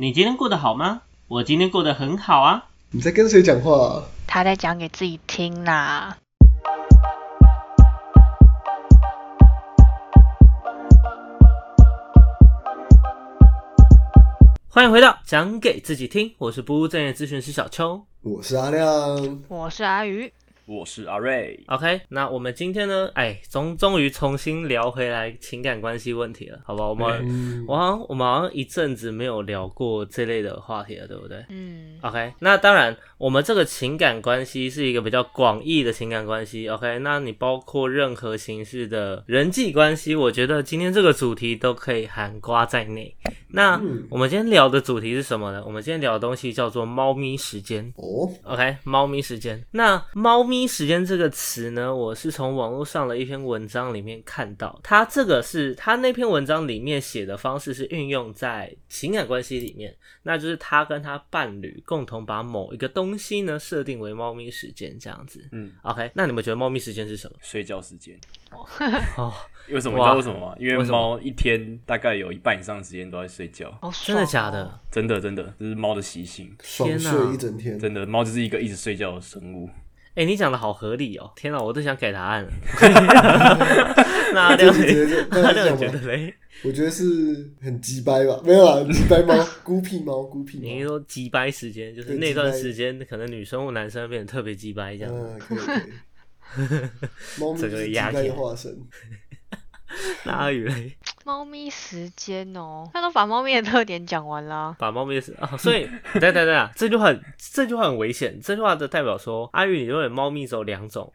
[0.00, 1.02] 你今天过得好吗？
[1.28, 2.70] 我今天过得很好啊。
[2.90, 4.02] 你在跟谁讲话、啊？
[4.26, 6.16] 他在讲给自己听啦。
[14.70, 18.06] 欢迎回到讲给自己听，我是不务正业咨询师小邱。
[18.22, 19.38] 我是阿亮。
[19.48, 20.32] 我是阿鱼，
[20.70, 26.86] 我是阿瑞，OK，那我们今天呢，哎，终终于重新聊回来情感关系问题了，好吧？
[26.86, 31.44] 我们、嗯，我好像我们好像一阵子没有聊过这类的话题了，对不对？
[31.48, 36.68] 嗯，OK，那当然，我们这个情感关系是一个比较广义的情感关系。
[36.68, 43.12] OK，那你包括任何形式的人际关系，我觉得今天这个主题都可以涵瓜在内。
[43.52, 45.64] 那嗯我们今天聊的主题是什么呢？
[45.66, 47.92] 我们今天聊的东西叫做“猫咪时间”。
[47.98, 49.60] 哦，OK，猫咪时间。
[49.72, 65.46] 那“猫咪时间”这个词呢，我是从网络上的一篇文章里面看到，它这个是它那篇文章里面写的方式是运用在情感关系里面，那就是他跟他伴侣共同把某一个东西呢设定为猫咪时间这样子。
[65.52, 67.36] 嗯，OK，那你们觉得猫咪时间是什么？
[67.40, 68.18] 睡觉时间。
[69.16, 69.32] 哦，
[69.70, 69.96] 为什么？
[69.96, 70.56] 你哇知道为什么吗？
[70.58, 74.80] 因为猫一天大概有一半以上的时间都在睡觉，哦真的假的？？
[74.90, 76.52] 真的真的，这是猫的习性。
[76.58, 77.78] 天哪睡一整天。
[77.78, 79.70] 真的，猫就是一个一直睡觉的生物。
[80.20, 81.32] 哎、你讲的好合理哦！
[81.34, 82.50] 天哪，我都想改答案了。
[84.34, 85.78] 那阿亮这，直接就阿亮。
[85.78, 86.34] 觉得嘞？
[86.62, 88.38] 我觉得是很鸡掰吧？
[88.44, 90.82] 没有啊，鸡掰 猫，孤僻猫，孤僻你。
[90.82, 95.14] 说鸡掰时间，就是那段时间，可能女生或男生变得特别鸡掰这样。
[95.14, 95.80] 嗯，可以可以。
[97.40, 98.78] 猫是鸡掰个压起来的化身。
[100.24, 104.74] 那阿宇嘞，猫咪时间哦，他都把猫咪的特点讲完了。
[104.78, 105.88] 把猫咪的时啊，所以
[106.20, 108.40] 等等等啊，这句话很这句话很危险。
[108.42, 111.12] 这句话的代表说，阿宇，你认为猫咪只有两种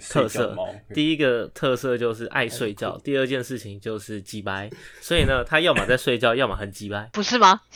[0.00, 0.56] 特色，
[0.94, 4.70] 第一个特色就是爱睡觉，第二件事情就是鸡白。
[5.00, 7.08] 所以呢，他要么在睡觉，要么很鸡白。
[7.12, 7.60] 不是吗？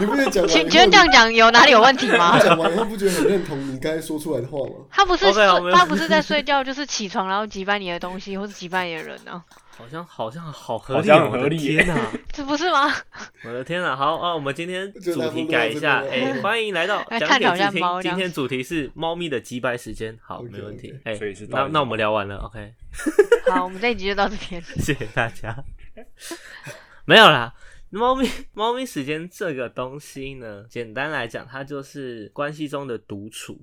[0.00, 0.46] 你不觉得讲？
[0.46, 2.44] 请请问这样讲有哪里有问题吗你？
[2.44, 4.84] 讲完以后不觉得很认同你刚才说出来的话吗？
[4.90, 5.24] 他不是
[5.72, 9.42] 他不是在睡觉，就是起床然后击败你的东西，或是击败你的人呢、
[9.78, 12.10] 好像好像好合理哦， 我的天哪！
[12.32, 12.92] 这不是吗？
[13.44, 17.80] 我的天呐，好啊，我们今天主题改一下，这个哎、欢迎来到 讲来探讨一下给自听。
[17.80, 20.92] 猫这样今天主题是猫咪的击败时间，好没问题
[21.34, 22.74] 是那那我们聊完了，OK，
[23.52, 24.60] 好，我们这一集就到这边。
[24.80, 25.56] 谢谢大家。
[27.04, 27.54] 没有啦，
[27.90, 33.56] 猫咪猫咪时间这个东西呢，简单来讲，它就是关系中的独处。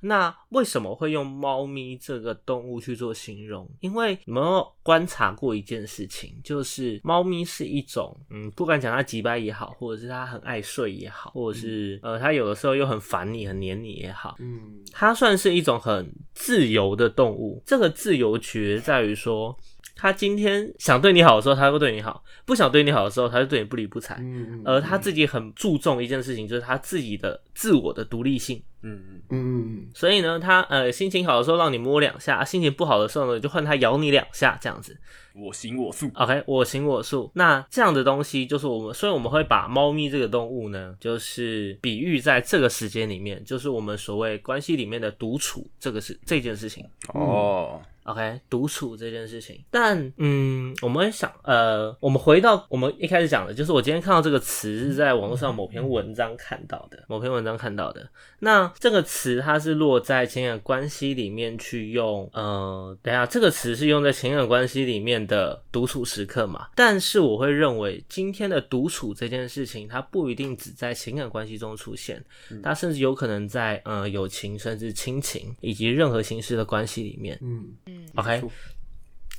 [0.00, 3.68] 那为什么会用猫咪这个动物去做形容？
[3.80, 17.62] 因为你们有观察过一件事情，就是猫咪是一种，嗯，不管讲它急掰也好，或者是它很爱睡也好，或者是呃，它有的时候又很烦你、很黏你也好，嗯，它算是一种很自由的动物。
[17.66, 19.56] 这个自由取决在于说，
[19.98, 24.14] 它今天想对你好的时候，他会对你好；不想对你好的时候，他就对你不理不睬。
[24.20, 28.62] 嗯，而他自己很注重一件事情，就是他自己的自我的独立性。
[28.82, 34.96] 嗯嗯，嗯，所以呢，他呃心情好的时候让你摸两下，心情不好的时候呢，就换他咬你两下，这样子。
[35.34, 36.08] 我行我素。
[36.14, 37.28] OK，我行我素。
[37.34, 46.84] 那这样的东西就是我们，所以我们会把猫咪这个动物呢，就是比喻在这个时间里面，就是我们所谓关系里面的独处这个是这件事情。
[47.14, 58.08] 哦，OK，独处这件事情，但嗯，我们想，呃，我们回到我们一开始讲的，就是我今天看到这个词是在网络上某篇文章看到的，某篇文章看到的。
[58.38, 66.68] 那这个词它是落在情感关系里面去用，呃，等一下这个词是用在情感关系里面的独处时刻嘛？
[66.74, 72.24] 但是我会认为今天的独处这件事情，它不一定只在情感关系中出现，
[72.62, 77.38] 它甚至有可能在呃友情甚至亲情以及任何形式的关系里面。
[77.42, 77.66] 嗯，
[78.16, 78.42] OK，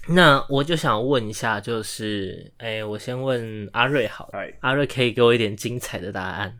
[0.07, 6.59] 那我就想问一下，就是，哎、我先问阿瑞好了，哎，阿瑞可以给我一点精彩的答案。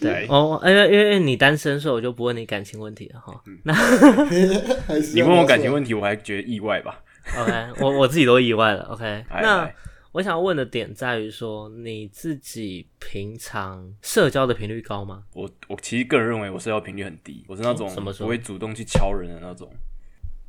[0.00, 3.38] 对，哦，因为因为你单身，所以我就不问你感情问题了哈。
[3.64, 7.02] 那还 是你问我感情，问题，我还觉得意外吧
[7.38, 8.84] ？OK，我我自己都意外了。
[8.84, 9.74] OK， 哎那哎
[10.12, 15.24] 我想问的点在于说，你自己平常社交的频率高吗？
[15.34, 19.70] 我我其实个人认为我社交频率很低，我是那种哦怎么说不会主动去敲人的那种，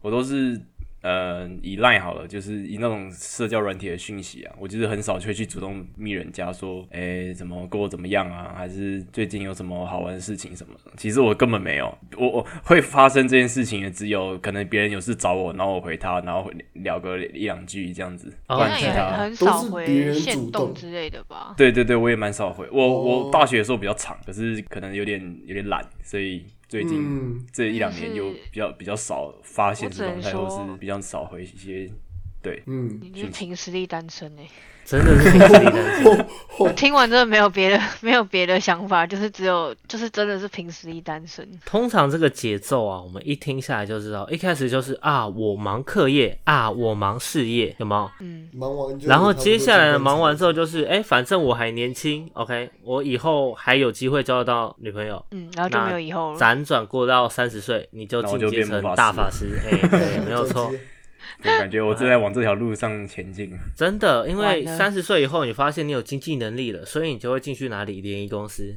[0.06, 0.62] 我都是
[1.02, 10.92] 呃以 line 好了，就是以那种社交软体的讯息啊，我就是很少会去主动密人家说，哎、怎么过得怎么样啊，还是最近有什么好玩的事情什么的。
[10.96, 19.18] 其实我根本没有，我我会发生这件事情的只有可能别人有事找我，然后我回他，然后聊个一两句这样子，哦不好像也然其他。
[19.18, 21.56] 很少都是别人回线主动动之类的吧？
[21.58, 22.68] 对对对，我也蛮少回。
[22.72, 27.46] 我、哦我大学的时候比较长，可是可能有点有点懒，所以最近嗯。
[27.52, 31.90] 这一两年又比较比较少发现这种态，我只能说或是比较少回一些
[32.42, 34.48] 对，嗯，你是凭实力单身哎、
[34.86, 36.26] 真的是凭实力单身。
[36.58, 41.46] 我听完真的没有别的， 没有别的想法，就是只有，就是真的是凭实力单身。
[41.66, 48.10] 通常这个节奏啊，我们一听下来就知道，一开始就是啊，我忙课业啊，我忙事业，有没有？
[48.22, 55.22] 嗯，忙完就然后接下来呢忙完之后，就是，哎、反正我还年轻，OK，我以后还有机会交得到女朋友。
[55.32, 56.40] 嗯，然后就没有以后了。
[56.40, 60.72] 辗转过到三十岁，你就进阶成大法师，哎、对，没有错。
[61.40, 63.52] 我感觉我正在往这条路上前进。
[63.76, 68.76] 真的，因为三十岁以后，你发现你有经济能力了，所以你就会进去哪里联谊公司，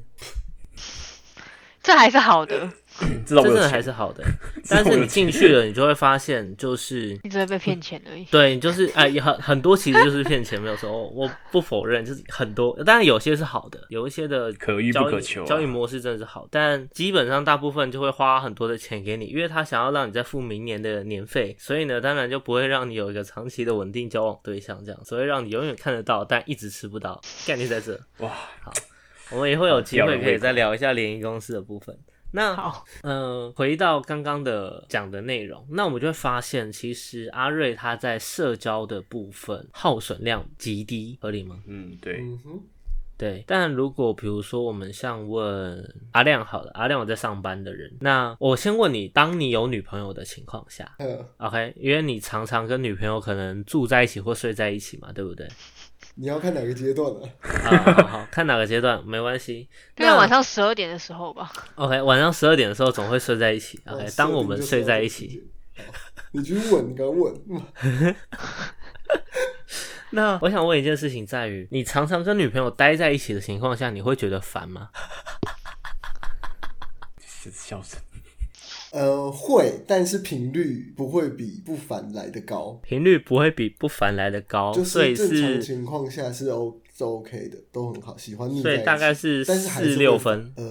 [1.89, 2.71] 这还是好的，
[3.25, 3.81] 真的还。
[3.81, 4.23] 是好的。
[4.69, 8.25] 但是你进去了，你就会发现，就是你只会被骗钱而已。
[8.25, 27.99] 对你就是哎，也很很多其实就是骗钱，没有错，我我不否认，就是很多，当然有些是好的，有一些的可遇不交易可求啊交易模式真的是好，但基本上大部分就会花很多的钱给你，因为他想要让你再付明年的年费，所以呢，当然就不会让你有一个长期的稳定交往对象，这样，所以让你永远看得到，但一直吃不到，概念在这。
[28.19, 28.31] 哇，
[29.31, 31.99] 我们也会有机会可以再聊一下联谊公司的部分。
[32.31, 41.59] 那好，嗯，回到刚刚的讲的内容，那我们就会发现，其实阿瑞他在社交的部分耗损量极低，合理吗？
[41.67, 42.61] 嗯，对，嗯哼，
[43.17, 43.43] 对。
[43.47, 45.83] 但如果比如说我们像问
[46.13, 55.49] 阿亮好了，阿亮我在上班的人，那我先问你，当你有女朋友的情况下嗯，，OK，因为你常常跟女朋友可能住在一起或睡在一起嘛，对不对？
[56.21, 57.23] 你要看哪个阶段啊？
[57.65, 59.69] 啊，好好，看哪个阶段没关系。
[59.97, 61.53] 那大概晚上十二点的时候吧。
[61.77, 63.81] OK，晚上十二点的时候总会睡在一起。
[63.87, 65.49] OK，、哦当我们睡在一，起，
[66.33, 67.33] 你去问，你敢问？
[67.47, 67.63] 吗
[70.11, 74.89] 那我想问一件事情，在于你常常跟女朋友待在一起的情况下，你会觉得烦吗？
[77.25, 78.01] 是笑声。
[78.91, 88.77] 呃，会，但是频率不会比不凡来的高，频率不会比不凡来的高，就所以是正常，情况下是 O 是 OK 的，都很好，喜欢腻在一起。
[88.77, 90.53] 所以大概是但是还是四六分。
[90.57, 90.65] 呃，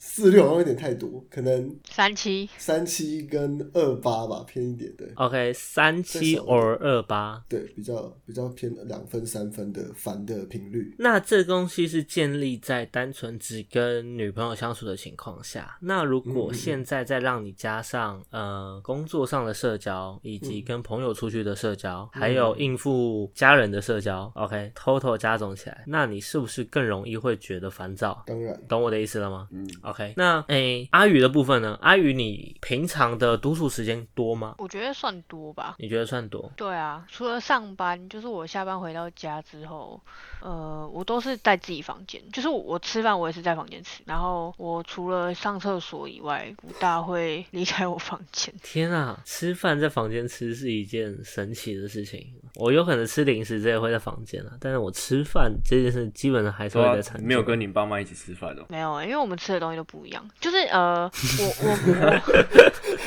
[0.00, 7.40] 四六好像有点太多，可能三七，三七跟二八吧，偏一点，对 OK，三七 or 二八。
[7.48, 10.92] 对，比较比较偏两分三分的烦的频率。
[10.98, 15.78] 那这东西是建立在单纯只跟女朋友相处的情况下。
[15.80, 28.22] 那如果现在再让你加上呃工作上的社交，以及跟朋友出去的社交，还有应付家人的社交，OK，total 加总起来，那你是不是更容易会觉得烦躁？
[28.26, 29.48] 当然，懂我的意思了吗？
[29.50, 31.78] 嗯，OK，那诶、阿宇的部分呢？
[31.82, 34.54] 阿宇，你平常的独处时间多吗？
[34.58, 35.76] 我觉得算多吧。
[35.78, 36.50] 你觉得算多？
[36.56, 40.00] 对啊，除了上班，就是我下班回到家之后，
[40.40, 48.52] 呃，我都是在自己房间，就是我我吃饭我也是在房间吃，然后我除了上厕所以外，不大会离开我房间。
[48.62, 52.26] 天啊，吃饭在房间吃是一件神奇的事情。
[52.54, 57.26] 我有可能吃零食这也会在房间啊，但是我吃饭这件事基本上还是会在餐桌。
[57.26, 58.64] 没有跟你爸妈一起吃饭哦。
[58.68, 60.28] 没有欸，因为我们吃的东西都不一样。
[60.40, 62.22] 就是呃，我我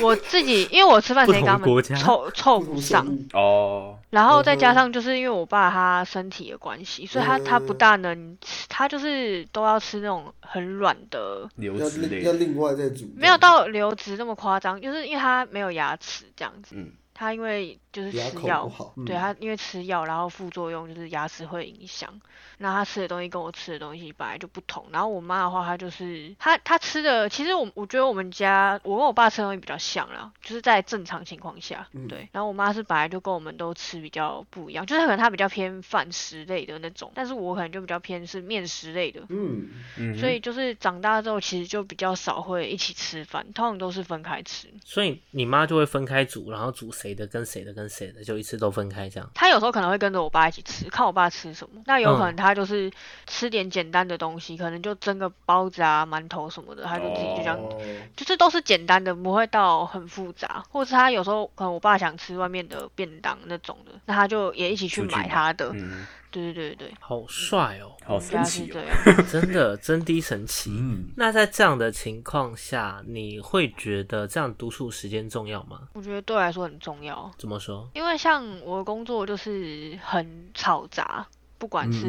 [0.00, 12.18] 我我自己，因为我吃饭时间跟他们凑凑不上哦，然后再加上就是因为我爸他身体的关系，所以他他不嗯大能吃，他就是都要吃那种很软的，流要之类。
[12.18, 16.92] 另要另外再煮，没有到流质那么夸张，就是因为他没有牙齿这样子，嗯，
[17.22, 22.20] 他因为就是吃药，好，对他因为吃药，然后副作用就是牙齿会影响。
[22.58, 24.86] 那他吃的东西跟我吃的东西本来就不同。
[24.90, 32.28] 然后我妈的话，她就是她她吃的，其实我我觉得我们家我跟我爸吃的东西比较像啦，就是在正常情况下，嗯对。
[32.32, 39.22] 然后我妈是本来就跟我们都吃比较不一样，就是可能她比较偏饭食类的那种，但是我可能就比较偏是面食类的。
[39.28, 44.68] 嗯，嗯，所以就是长大之后，其实就比较少会一起吃饭，通常都是分开吃。
[44.84, 49.30] 所以你妈就会分开煮，然后煮谁的跟谁的跟谁的，就一次都分开这样。
[49.34, 51.82] 他有时候可能会跟着我爸一起吃，看我爸吃什么。
[51.86, 52.90] 那有可嗯能他就是
[53.26, 57.78] 吃点简单的东西，可能就蒸个包子啊、馒头什么的，他就自己就这样，哦，
[58.16, 60.64] 就是都是简单的，不会到很复杂。
[60.70, 65.70] 或是他有时候可能我爸想吃外面的便当那种的，那他就也一起去买买他的。
[65.74, 68.74] 嗯，对对对对，好帅哦，好家神奇哦。
[68.74, 69.26] 是这样。
[69.30, 70.70] 真的真的神奇。
[70.72, 75.82] 嗯，那在这样的情况下，你会觉得这样独处时间重要吗？
[75.92, 77.88] 我觉得对我来说很重要，怎么说？
[77.94, 81.26] 因为像我的工作就是很嘈杂，
[81.58, 82.08] 不管是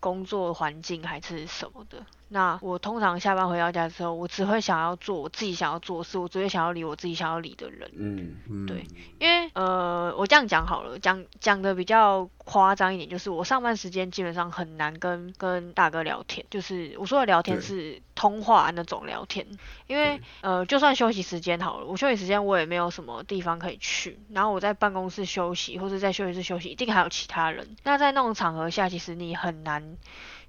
[0.00, 2.04] 工作环境还是什么的。
[2.32, 7.90] 那我通常下班回到家之后，我只会想要做我自己想要做的事，我只会想要理我自己想要理的人。
[7.96, 8.86] 嗯，嗯，对
[9.18, 19.46] 因为呃，我这样讲好了，讲讲的比较夸张一点，就是我上班时间基本上很难跟跟大哥聊天，就是我说的聊天是通话那种聊天，
[19.86, 27.76] 因为呃，就算休息时间好了，我休息时间我也没有什么地方可以去，然后我在办公室休息或者在休息室休息，一定还有其他人。
[27.82, 29.98] 那在那种场合下，其实你很难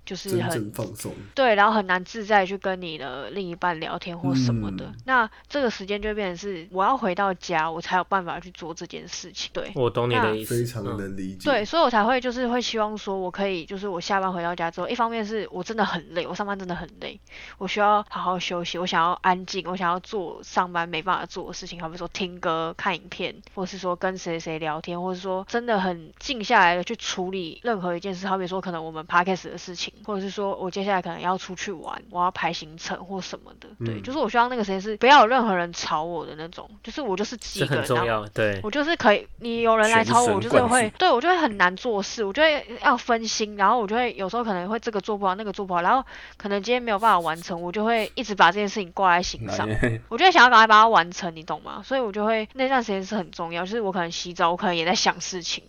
[0.06, 1.14] 就是很放松。
[1.36, 4.86] 对，然后很难自在去跟你的另一半聊天或什么的。
[4.86, 9.50] 嗯那这个时间就会变成是我要回到家，我才有办法去做这件事情。
[9.54, 9.72] 对。
[9.76, 11.50] 我懂你的意思，非常理解。
[11.50, 17.20] 对，所以我才会就是会希望说，我可以就是我下班回到家之后，一方面是我真的很累，我上班真的很累，
[17.58, 33.68] 我需要好好休息，我想要安静，我想要做上班没办法做的事情，好比说听歌、看影片，或是说跟谁谁聊天，或是说真的很静下来的去处理任何一件事，好比说可能我们 podcast 的事情，或者是说我接下来可能要出去玩，我要排行程或什么的。
[33.86, 38.28] 对，嗯就是我希望那个时间是不要有任何人吵我的那种，就是我就是自己一个人，然后很重要。
[38.30, 46.06] 对，我就是可以，你有人来吵我，我就是会，对我就会很难做事，我就会要分心，然后我就会有时候可能会这个做不好，那个做不好，然后
[46.38, 49.68] 可能今天没有办法完成，我就会一直把这件事情挂在心上，
[50.10, 51.82] 我就会想要赶快把它完成，你懂吗？
[51.86, 55.64] 所以我就会那段时间是很重要，就是我可能洗澡，我可能也在想事情，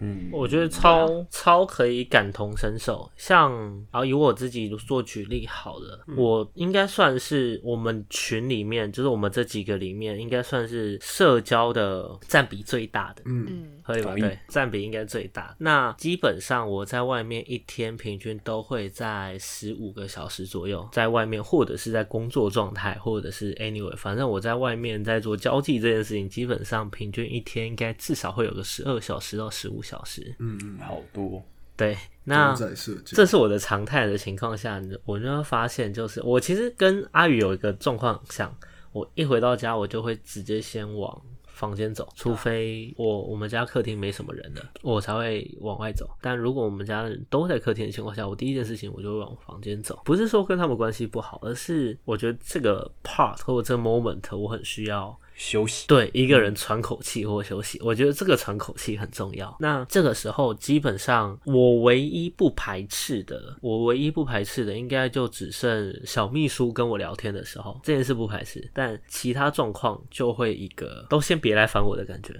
[0.00, 3.10] 嗯，我觉得超、超可以感同身受。
[3.16, 3.52] 像
[3.90, 13.22] 啊，以我自己做举例好了，我应该算是我们群里面，就是我们这几个里面，应该算是社交的占比最大的。
[13.24, 14.14] 嗯，嗯，可以吧？
[14.14, 15.54] 对，占比应该最大。
[15.58, 30.34] 那基本上我在外面一天平均都会在十五个小时左右，在外面或者是在工作状态，或者是 anyway，反正我在外面在做交际这件事情，基本上平均一天应该至少会有个十二小时到十五小时。
[30.38, 31.42] 嗯嗯，好多，
[31.76, 38.52] 对，那这是我的常态的情况下，我就会发现，就是我其实跟阿宇有一个状况像，
[38.92, 46.08] 我一回到家，我就会直接先往房间走，除非我我们家客厅没什么人的，我才会往外走。
[46.20, 59.54] 但如果我们家人都在客厅的情况下，我第一件事情我就会往房间走，不是说跟他们关系不好，而是我觉得这个 part 或者这个 moment 我很需要休息，对一个人喘口气或休息，我觉得这个喘口气很重要。
[59.60, 72.34] 那这个时候，基本上我唯一不排斥的，我唯一不排斥的，应该就只剩小秘书跟我聊天的时候，这件事不排斥，但其他状况就会一个都先别来烦我的感觉。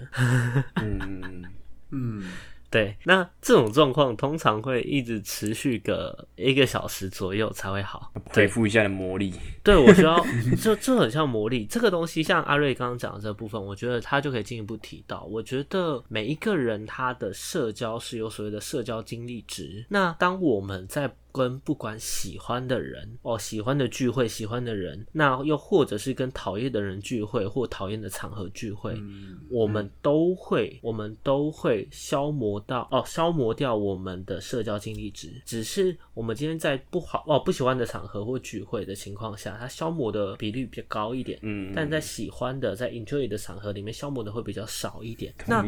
[0.75, 1.43] 嗯，
[1.91, 2.23] 嗯，
[2.69, 8.11] 对，那这种状况通常会一直持续个一个小时左右才会好。
[8.33, 9.33] 恢复一下的魔力，
[9.63, 10.21] 对，我需要，
[10.61, 15.23] 就就很像魔力这个东西，像阿瑞刚刚讲的这部分，我觉得他就可以进一步提到。
[15.31, 19.85] 我觉得每一个人他的社交是有所谓的社交经历值。
[19.87, 35.41] 那当我们在跟不管喜欢的人哦，喜欢的聚会，喜欢的人，那又或者是跟讨厌的人聚会或讨厌的场合聚会，嗯我们都会，我们都会消磨到哦，消磨掉我们的社交经历值。
[35.45, 41.37] 只是我们今天在不好哦不喜欢的场合或聚会的情况下，它消磨的比率比较高一点。
[41.43, 45.33] 嗯，但在喜欢的、在 enjoy 的场合里面，消磨的会比较少一点。
[45.45, 45.63] 那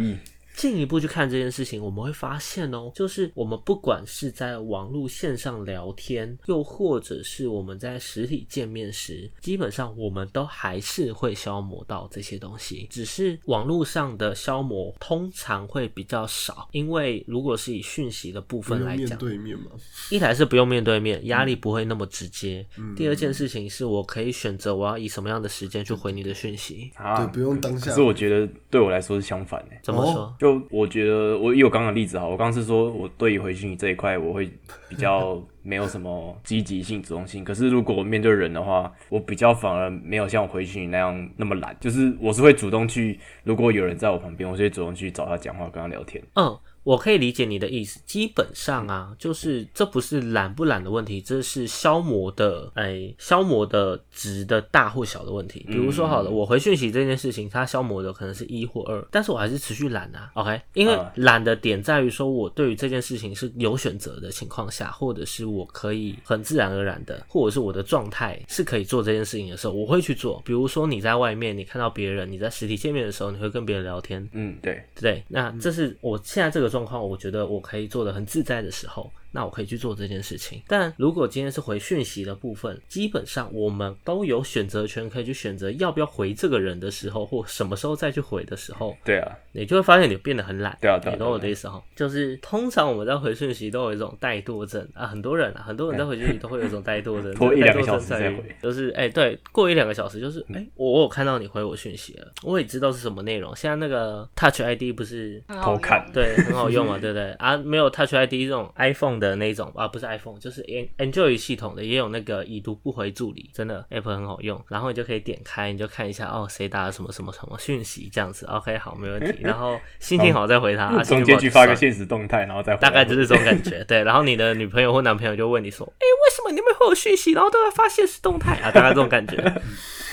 [0.59, 19.71] 进一步去看这件事情，我们会发现哦，就是我们不管是在网络线上聊天，又或者是我们在实体见面时，基本上我们都还是会消磨到这些东西，只是网络上的消磨通常会比较少，因为如果是以讯息的部分来讲，面对面嘛，
[20.11, 22.65] 一来是不用面对面，压力不会那么直接；
[22.97, 26.91] 第二件事情是我可以选择我要以什么样的时间去回你的讯息。
[26.95, 27.85] 啊，对，不用当下。
[27.85, 29.77] 可是我觉得对我来说是相反的。
[29.81, 30.23] 怎么说？
[30.23, 34.49] 哦我觉得，我有刚刚例子哈，我刚刚是说我对于回讯这一块，我会
[34.87, 37.43] 比较没有什么积极性、主动性。
[37.43, 46.23] 可是如果我面对人的话，我比较反而没有像我回讯那样那么懒，就是我是会主动去，如果有人在我旁边，我就会主动去找他讲话，跟他聊天。
[46.35, 46.57] 嗯，
[46.89, 47.99] 我可以理解你的意思。
[48.03, 55.63] 基本上啊，就是这不是懒不懒的问题，这是消磨的，哎，消磨的值的大或小的问题。
[55.67, 60.31] 比如说，好了，我回讯息这件事情，它消磨的可能是一或二，但是我还是持续懒啊。
[60.33, 70.41] OK，因为啊懒的点在于说我对于这件事情是有选择的情况下，或者是我可以很自然而然的，或者是我的状态是可以做这件事情的时候，我会去做。
[70.43, 80.61] 比如说你在外面，你看到别人，你在实体见面的时候，你会跟别人聊天，嗯，对，对，那这是我现在这个状况，我觉得我可以做的很自在的时候，那我可以去做这件事情。
[80.67, 90.77] 但如果今天是回讯息的部分，基本上我们都有选择权，可以去选择要不要回这个人的时候，或什么时候再去回的时候，对啊，你就会发现你变得很懒。
[90.81, 91.81] 对啊对啊你懂我的意思哈？
[91.95, 103.55] 就是通常我们在回讯息都有一种怠惰症啊，很多人啊，很多人在回讯息都会有一种怠惰症， 拖一两个小时再回就是哎、对，过一两个小时就是哎、我我有看到你回我讯息了，我也知道是什么内容。
[103.55, 107.31] 现在那个 Touch ID 不是偷看对，很好用嘛， 对不对？
[107.33, 114.63] 啊，没有 Touch ID 这种 iPhone 的那种啊，不是 iPhone，就是 An- Android 系统的，也有那个已读不回助理，真的 App 很好用。
[114.69, 119.39] 然后你就可以点开，你就看一下哦，谁打了什么什么什么讯息，这样子，OK，好，没问题。
[119.41, 124.03] 然后心情好再回他， 中间去发个现实动态，然后再回大概就是这种感觉，对。
[124.03, 129.35] 然后你的女朋友或男朋友就问你说：“哎、为什么你们会有讯息，然后都要发现实动态啊？”大概这种感觉。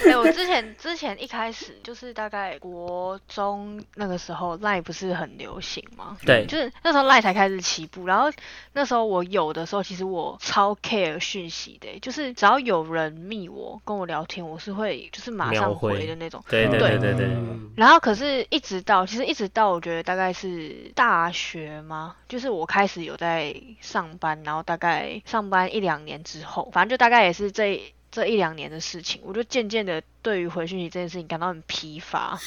[0.05, 6.17] 哎、我之前之前一开始就是大概国中那个时候，Line 不是很流行吗？
[6.25, 8.31] 对就是那时候 Line 才开始起步，然后
[8.73, 16.43] 那时候我有的时候，其实我超 care 讯息的、就是只要有人密我跟我聊天，我是会就是马上回回的那种。
[16.49, 22.17] 对对对对对，嗯然后可是，一直到其实一直到我觉得大概是大学吗？
[22.29, 32.39] 就是我开始有在上班，然后大概上班一两年之后，反正就大概也是这这一两年的事情，我就渐渐的对于回讯息这件事情感到很疲乏。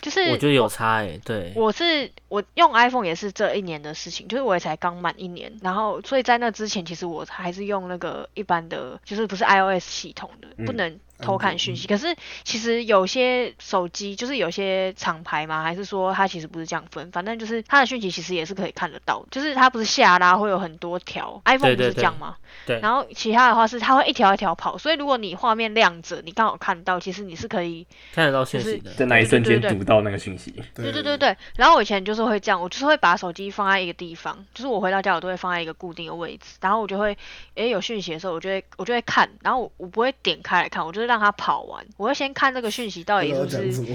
[0.00, 1.52] 就是我觉得有差哎、对。
[1.54, 11.86] 我是我用 iPhone 也是这一年的事情，就是我也才刚满一年，然后所以在那之前，其实我还是用那个一般的，就是不是 iOS 系统的，不嗯能偷看讯息。
[11.86, 12.14] 可是
[12.44, 19.20] 其实有些手机就是有些厂牌嘛，还是说它其实不是这样分，反正就是它的讯息其实也是可以看得到。
[19.20, 22.36] 的，就是它不是下拉会有很多条，iPhone 不是这样吗？
[22.66, 37.16] 对然后其他的话是它会一条一条跑，所以如果你画面亮着，你刚好看到，其实你是可以看得到讯息的，在那一瞬间读到那个讯息，对对对对，然后我以前就是会这样，我就是会把手机放在一个地方，就是我回到家我都会放在一个固定的位置，然后我就会，
[37.54, 43.94] 诶有讯息的时候，我就会我就会看，然后我我不会点开来看，我就是让他跑完，我要先看这个讯息到底是不是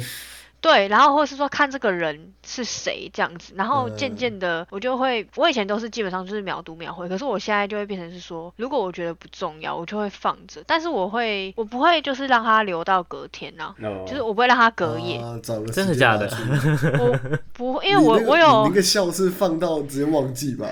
[0.59, 4.15] 对，然后或者是说看这个人是谁这样子，然后渐嗯。
[4.17, 16.27] 渐的我就会，我以前都是基本上就是秒读秒回，可是我现在就会变成是说，如果我觉得不重要，我就会放着，但是我会我不会就是让它留到隔天呐、哦就是我不会让它隔夜，啊，找个真的假的？
[16.99, 17.19] 我
[17.53, 20.67] 不会，因为我那个我有你那个笑是放到直接忘记吧？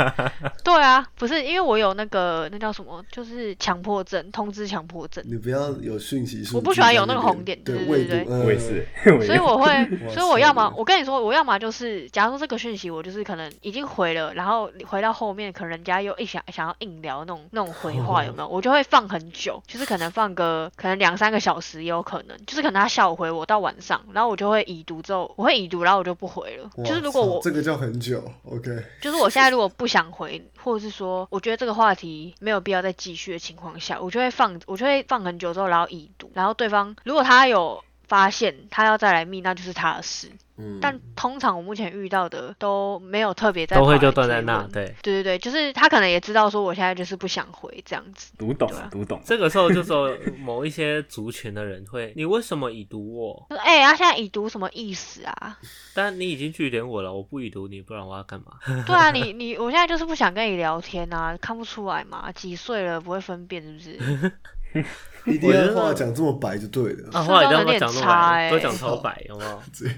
[0.64, 8.86] 对啊，不是因为我有那个那叫什么，就是强迫症，通知强迫症，你不要有讯息，我不喜欢有那个红点对对对我也是，
[9.26, 18.48] 所以我会， 所以我要么我跟你说，我要么就是，假如说这个讯息我就是可能已经回了，然后回到后面，可能人家又一想想要硬聊那种那种回话有没有？
[18.48, 26.70] 我就会放很久，就是可能放个可能两三个小时也有可能，就是可能他下午回我到晚上，然后我就会已读之后，我会已读，然后我就不回了。
[26.84, 40.30] 就是如果我这个叫很久，OK，就是我现在如果不想回，或者是说我觉得这个话题没有必要再继续的情况下，我就会放，我就会放很久之后，然后已读，然后对方如果他有发现他要再来密，那就是他的事。
[40.58, 44.86] 嗯，但通常我目前遇到的都没有特别在都会就断在那，对。
[45.02, 48.32] 对对对，就是他可能也知道说我现在就是不想回这样子。
[48.38, 53.46] 读懂对啊读懂，这个时候就说某一些族群的人会，你为什么已读我？
[53.58, 55.58] 哎，他、现在已读什么意思啊？
[55.94, 58.52] 但你已经拒点我了，我不已读你，不然我要干嘛？
[58.86, 62.32] 对啊，你你我现在就是不想跟你聊天啊，看不出来嘛？
[62.32, 64.32] 几岁了不会分辨是不是？
[65.26, 69.62] 一定要话讲这么白就对了，啊，话一定要有点讲这么差白，都欸讲超白，有没有？
[69.72, 69.94] 直接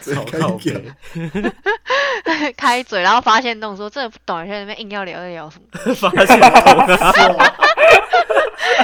[0.00, 0.74] 直接超开靠讲
[2.24, 5.94] 背， 开嘴，然后发现动说这不懂，现在那边硬要聊在聊什么？
[5.94, 7.38] 发现头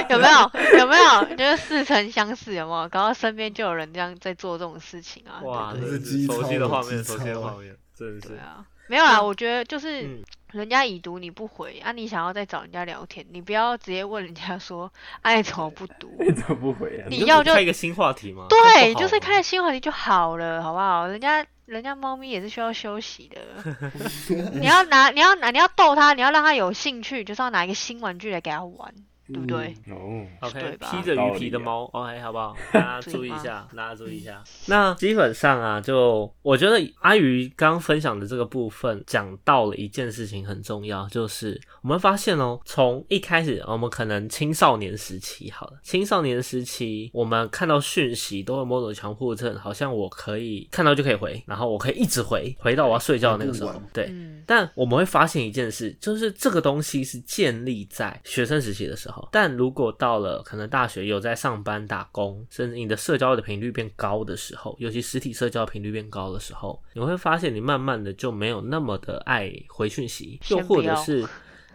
[0.09, 0.51] 有没有？
[0.79, 1.35] 有没有？
[1.35, 2.89] 就是似曾相识，有没有？
[2.89, 5.41] 搞到身边就有人这样在做这种事情啊？
[5.43, 8.37] 哇，对不对真的是熟悉的画面，熟悉的画面，真的是对。
[8.37, 16.09] 啊，没有啦，我觉得就是嗯人家已读你不回啊，你想要再找人家聊天，你不要直接问人家说，哎、你怎么不读？
[16.35, 17.07] 怎么不回啊？
[17.09, 18.45] 你要就开一个新话题吗？
[18.49, 21.07] 对，就是开新话题就好了，好不好？
[21.07, 23.75] 人家人家猫咪也是需要休息的，
[24.59, 28.93] 你要拿你要拿你要逗它，你要让它有兴趣，就是要拿一个新玩具来给它玩，
[29.27, 29.73] 对不对？
[29.89, 32.55] 哦，OK，披着鱼皮的猫，OK，好不好？
[32.71, 34.43] 大家注意一下，大家注意一下。
[34.67, 54.05] 那基本上啊，就我觉得阿鱼刚分享的这个部分，讲到了一件事情很重要，就是我们发现哦，从一开始我们可能青少年时期好了，青少年时期我们看到讯息都会某种强迫症，好像我可以看到就可以回，然后我可以一直回，回到我要睡觉的那个时候对。
[54.09, 59.16] 嗯，但我们会发现一件事，就是这个东西是建立在学生时期的时候。
[59.31, 71.25] 但如果到了可能大学有在上班打工，甚至你的社交的频率变高的时候，尤其实体社交频率变高的时候，你会发现你慢慢的就没有那么的爱回讯息，又或者是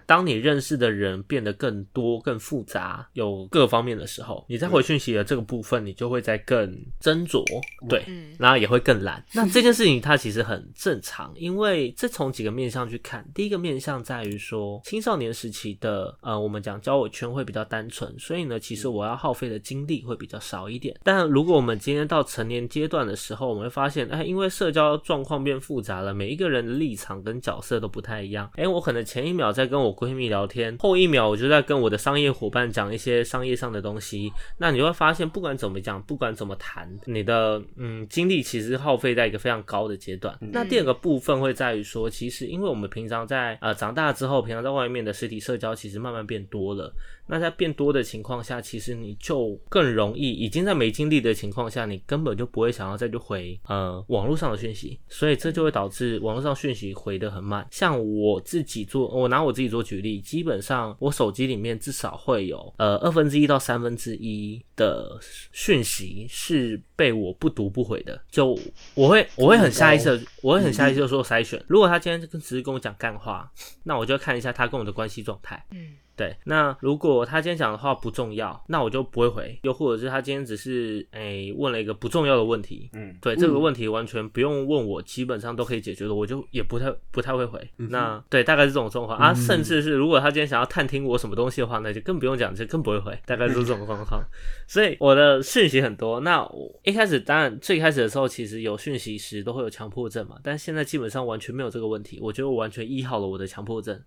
[0.07, 7.45] 当你认识的人变得更多、更复杂，有各方面的时候，你在回讯息的这个部分，你就会在更斟酌，
[7.89, 9.25] 对，嗯然后也会更懒。
[9.33, 20.97] 那这件事情它其实很正常，因为这从几个面向去看，第一个面向在于说青少年时期的呃，我们讲交友圈会比较单纯，所以呢，其实我要耗费的精力会比较少一点。
[21.03, 28.51] 但如果我们今天到成年阶段的时候，我们会发现，哎，因为社交状况变复杂了，每一个人的立场跟角色都不太一样。
[28.55, 34.33] 哎，我可能前一秒在跟我闺蜜聊天，后一秒我就在跟我的商业伙伴讲一些商业上的东西。
[34.59, 40.37] 那你会发现，不管怎么讲，不管怎么谈，你的嗯精力其实耗费在一个非常高的阶段。
[40.41, 46.93] 那第二个部分会在于说，其实因为我们平常在呃长大之后，平常在外面的实体社交其实慢慢变多了。
[47.27, 57.67] 那在变多的情况下，其实你就更容易，已经在没精力的情况下，你根本就不会想要再去回呃网络上的讯息，所以这就会导致网络上讯息回得很慢。
[57.71, 65.19] 像我自己做，我拿我自己做举例，基本上我手机里面至少会有呃二分之一到三分之一的
[65.53, 68.59] 讯息是被我不读不回的，就
[68.95, 71.63] 我会我会很下意识地，我会很下意识地说筛选。
[71.67, 73.51] 如果他今天跟只是跟我讲干话，
[73.85, 75.65] 那我就看一下他跟我的关系状态。
[75.71, 87.67] 嗯对，那如果他今天讲的话不重要，那我就不会回；又或者是他今天只是诶、问了一个不重要的问题，嗯，对这个问题完全不用问我，基本上都可以解决的，我就也不太不太会回。
[87.77, 94.23] 那对，大概是这种状况啊，甚至是如果他今天想要探听我什么东西的话，那就更不用讲，就更不会回， 大概就是这种状况。
[94.67, 96.21] 所以我的讯息很多。
[96.21, 102.19] 那我一开始当然最开始的时候，其实有讯息时都会有强迫症嘛，但现在基本上完全没有这个问题。
[102.21, 103.99] 我觉得我完全医好了我的强迫症。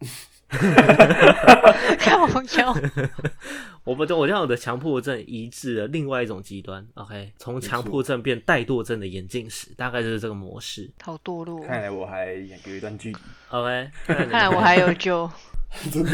[1.99, 2.75] 看 我教，
[3.83, 6.85] 我不，我让我的强迫症移至了另外一种极端。
[6.95, 10.89] OK，从强迫症变怠惰症的眼镜史，大概就是这个模式。
[11.01, 11.61] 好堕落。
[11.61, 13.17] 看来我还有一段距离。
[13.49, 15.29] OK， 看来我还有救。
[15.91, 16.11] 真的，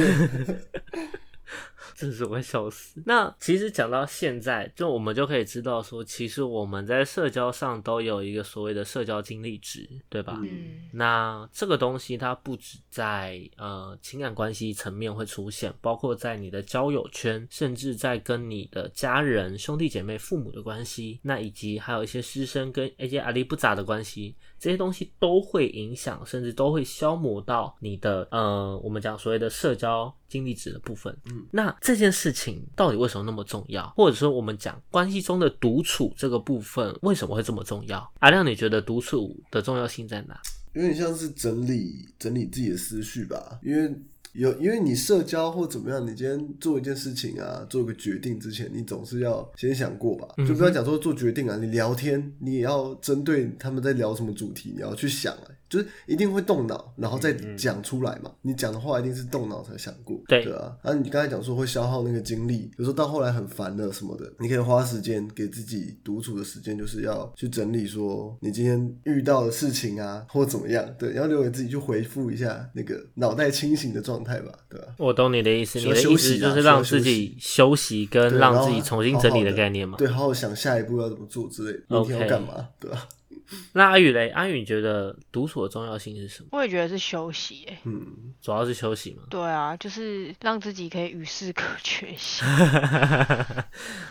[1.95, 3.01] 真是我会笑死。
[3.05, 10.39] 那其实讲到现在，就我们就可以知道说，其实我们在社交上都有一个所谓的社交经历值，对吧？
[10.43, 31.15] 嗯那这个东西它不止在呃情感关系层面会出现，包括在你的交友圈，甚至在跟你的家人、兄弟姐妹、父母的关系，那以及还有一些师生跟一些阿里不杂的关系，这些东西都会影响，甚至都会消磨到你的呃我们讲所谓的社交经历值的部分。
[31.25, 33.87] 嗯，那这件事情到底为什么那么重要？
[33.95, 38.11] 或者说我们讲关系中的独处这个部分为什么会这么重要？
[38.19, 40.39] 阿亮，你觉得独处的重要性在哪？
[40.73, 43.93] 有点像是整理整理自己的思绪吧，因为。
[44.33, 50.25] 有，因为你社交或怎么样，你今天做一件事情啊，做个决定之前，你总是要先想过吧？
[50.47, 58.29] 就不要讲说做决定啊，你聊天，你也要针对他们在聊什么主题，你要去想啊，就是一定会动脑，然后再讲出来嘛。
[58.41, 60.75] 你讲的话一定是动脑才想过，对对啊。
[60.83, 79.97] 然后你刚才讲说会消耗那个精力，有时候到后来很烦了什么的，你可以花时间给自己独处的时间，就是要去整理说你今天遇到的事情啊，或怎么样，对，要留给自己去回复一下那个脑袋清醒的状态吧，对吧、我懂你的意思，你的意休息啊思就是让自己休息跟让自己重新整理好好地概念嘛。
[79.97, 83.07] 对，好好想下一步要怎么做之类的，明天要干嘛，对吧、
[83.73, 86.49] 那阿宇嘞，阿宇你觉得独处的重要性是什么？
[86.51, 89.23] 我也觉得是休息、欸，嗯，主要是休息嘛。
[89.29, 92.45] 对啊，就是让自己可以与世隔绝一下。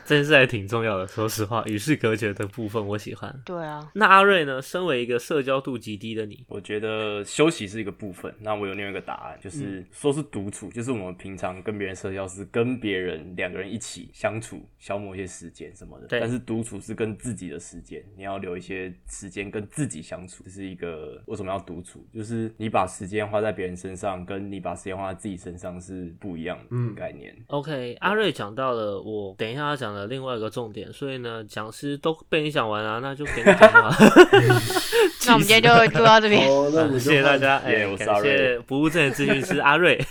[0.05, 3.35] 这件事还挺重要的，说实话，与世隔绝的部分我喜欢。
[3.44, 4.61] 对啊，那阿瑞呢？
[4.61, 8.33] 身为一个社交度极低的你，我觉得休息是一个部分。
[8.40, 16.07] 那我有另外一个答案，就是说是独处，就是我们平常跟别人社交是跟别人两个人一起相处，消磨一些时间什么的。
[16.07, 20.43] 对但是独处是跟自己的时间，你要留一些时间跟自己相处。
[20.45, 22.05] 这是一个为什么要独处？
[22.12, 27.33] 就是你把时间花在别人身上，跟你把时间花在自己身上是不一样的概念。
[27.47, 33.95] OK，阿瑞讲到了我等一下要讲的另外一个重点，所以呢，讲师都被你讲完了、那就给你讲话。
[35.27, 36.43] 那我们今天就录到这边。
[36.49, 40.03] 好，那我们谢谢大家，哎、感耶我是阿瑞谢不务正业咨询师阿瑞。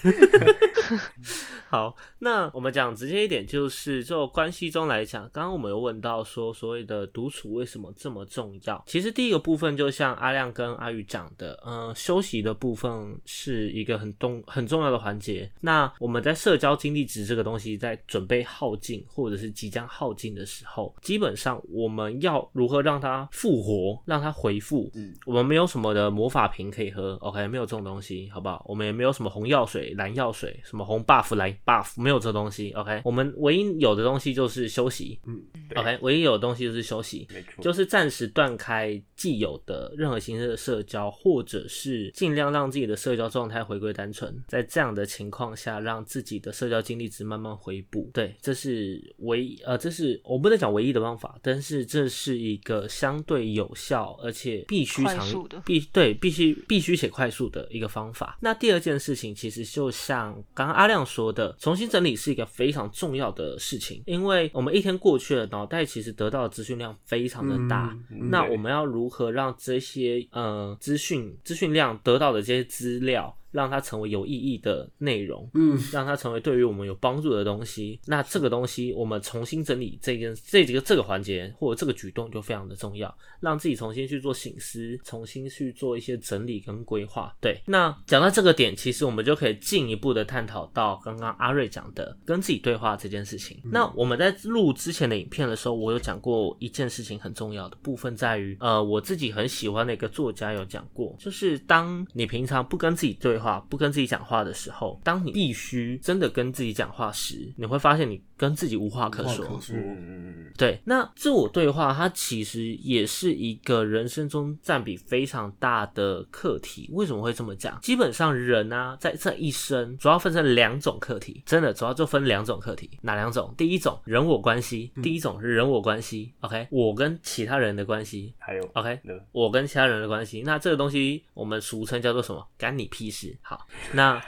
[1.70, 8.84] 好，那我们讲直接一点，就是就关系中来讲，刚刚我们有问到说，所谓的独处为什么这么重要？
[8.88, 15.48] 其实第一个部分就像阿亮跟阿宇讲的，嗯、休息的部分是一个很重很重要的环节。
[15.62, 24.90] 那我们在社交精力值这个东西在准备耗尽或者是即将耗尽的时候，基本上我们要如何让它复活，让它回复？
[24.96, 28.66] 嗯，我们没有什么的魔法瓶可以喝，OK，没有这种东西，好不好？
[28.68, 32.72] 我们也没有什么红药水、蓝药水，什么红 buff 蓝 buff，没有这东西。
[32.72, 35.20] OK，我们唯一有的东西就是休息。
[35.26, 35.42] 嗯
[35.76, 44.36] ，OK，唯一有的东西就是休息，没错，就是暂时断开既有的任何形式的社交，或者是尽量让自己的社交状态回归单纯。
[44.48, 48.10] 在这样的情况下，让自己的社交精力值慢慢回补。
[48.14, 58.38] 对，这是唯一呃，这是我不能讲唯一的方法，但是这是一个相对有效而且必须快长的必对必须必须且快速的一个方法。
[58.42, 67.98] 那第二件事情，其实就像刚刚阿亮说的，重新整理是一个非常重要的事情，因为我们一天过去了，脑袋其实得到的资讯量非常的大。
[68.12, 75.50] 嗯那我们要如何让这些呃资讯资讯量得到的这些资料，让它成为有意义的内容？
[75.54, 78.00] 嗯，让它成为对于我们有帮助的东西。
[78.06, 87.36] 那这个东西，我们重新整理这件这几个这个环节或者这个举动就非常的重要，让自己重新去做醒思，重新去做一些整理跟规划。
[87.42, 93.60] 对，那讲到这个点，其实我们就可以进一步的探讨到刚刚阿瑞讲的跟自己对话这件事情。
[93.64, 109.46] 那我们在录之前的影片的时候，我有讲过一件事情很重要的部分在于，呃，我自己很喜欢的一个作家有讲过，就是当你平常不跟自己对话、不跟自己讲话的时候，当你必须真的跟自己讲话时，你会发现你跟自己无话可说。
[109.46, 116.90] 可说，嗯嗯嗯对，那自我对话它其实也是一个人生中占比非常大的课题。
[116.94, 117.78] 为什么会这么讲？
[117.82, 122.90] 基本上人啊，在这一生主要分成两种课题，真的主要就分两种课题。
[123.02, 123.54] 哪两种？
[123.58, 126.32] 第一种人我关系，第一种是人我关系。
[126.40, 128.34] OK，我跟其他人的关系。
[128.38, 129.00] 还有 OK，
[129.34, 132.48] 我跟其他人的关系，那这个东西我们俗称叫做什么？
[132.58, 133.38] 干你屁事。
[133.42, 134.22] 好，那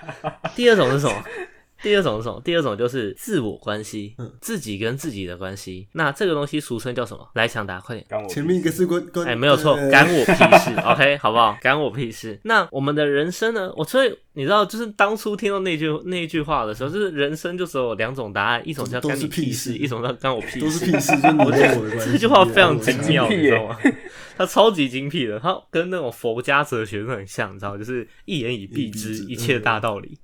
[0.55, 1.23] 第二种是什么？
[1.81, 2.41] 第二种是什么？
[2.43, 5.87] 第二种就是自我关系，嗯自己跟自己的关系。
[5.93, 7.27] 那这个东西俗称叫什么？
[7.35, 8.29] 来，抢答，快点！
[8.29, 11.57] 前面一个是关关，哎，没有错，呃干我屁事， OK，好不好？
[11.61, 12.39] 干我屁事。
[12.43, 13.71] 那我们的人生呢？
[13.75, 22.11] 我所以你知道，就是当初听到那句那一句话的时候，就是人生就只有两种答案，一种叫干你都是屁屁事，一种叫干我屁事，都是屁事，就你跟我的关系。
[22.13, 23.77] 这句话非常精精妙，你知道吗？
[24.37, 30.17] 它超级精辟的，它跟那种佛家哲学是很像，你知道吗，就是一言以蔽之，以蔽之一切大道理。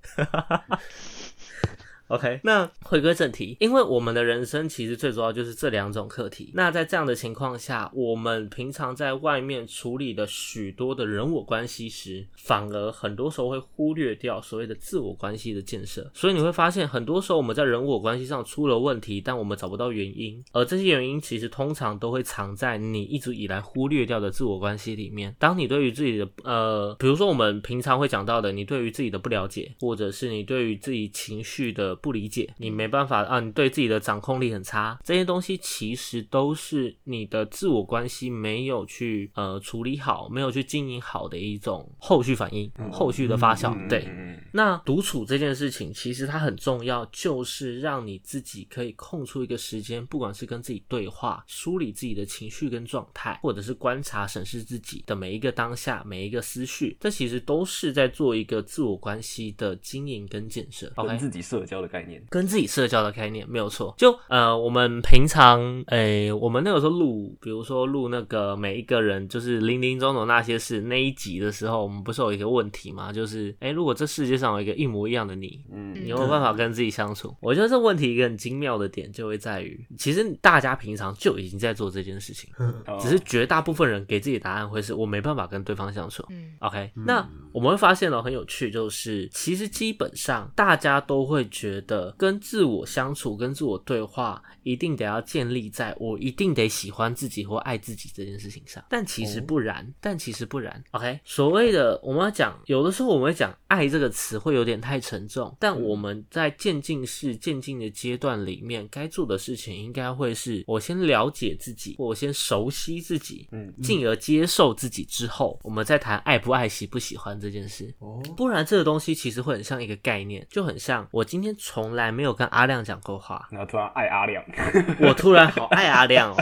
[2.08, 6.52] OK，那回归正题，因为我们的人生其实最主要就是这两种课题。
[6.54, 16.10] 那在这样的情况下，我们平常在外面处理的许多的人我关系时，反而很多时候会忽略掉所谓的自我关系的建设。
[16.14, 25.36] 所以你会发现，很多时候我们在人我关系上出了问题，但我们找不到原因，而这些原因其实通常都会藏在你一直以来忽略掉的自我关系里面。
[25.38, 43.74] 当你对于自己的呃，比如说我们平常会讲到的，你对于自己的不了解，或者是你对于自己情绪的不理解，你没办法啊，你对自己的掌控力很差，这些东西其实都是你的自我关系没有去呃处理好，没有去经营好的一种后续反应、后续的发酵。
[43.76, 44.08] 嗯对，
[44.52, 60.92] 那独处这件事情，其实它很重要，就是让你自己可以空出一个时间，不管是跟自己对话、梳理自己的情绪跟状态，或者是观察、审视自己的每一个当下、每一个思绪，这其实都是在做一个自我关系的经营跟建设。
[60.96, 63.94] 跟自己社交的概念，跟自己社交的概念没有错。
[63.98, 73.12] 就呃，我们平常诶、我们那个时候录，比如说录那个每一个人就是林林总总那些事那一集的时候，我们不是有一个问题吗？
[73.14, 77.36] 就是诶、如果这世界上有一个一模一样的你，嗯你有没有办法跟自己相处？
[77.42, 82.50] 我觉得这问题一个很精妙的点就会在于，其实大家平常就已经在做这件事情，
[82.88, 86.24] 哦只是绝大部分人给自己的答案会是我没办法跟对方相处。
[86.30, 98.84] 嗯 OK，那我们会发现哦，很有趣，就是其实基本上大家都会觉得跟自我相处、跟自我对话，一定得要建立在我一定得喜欢自己或爱自己这件事情上。
[98.90, 100.84] 但其实不然，但其实不然。
[100.92, 117.94] OK，所谓的我们要讲，有的时候我们会讲“爱”这个词会有点太沉重，但我们在渐进式、渐进的阶段里面，该做的事情应该会是我先了解自己，或我先熟悉自己，嗯进而接受自己之后，我们再谈爱不爱、喜不喜欢这件事。
[118.00, 124.44] 哦，不然这个东西其实会很像一个概念，就很像我今天从来没有跟阿亮讲过话，然后突然爱阿亮，
[125.00, 126.38] 我突然好爱阿亮哦。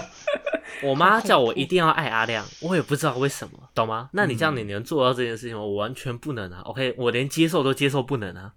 [0.84, 4.10] 我妈叫我一定要爱阿亮， 我也不知道为什么，懂吗？
[4.14, 5.62] 那你这样你能做到这件事情吗？
[5.64, 6.62] 我完全不能啊。
[6.66, 8.52] OK，我连接受都接受不能啊。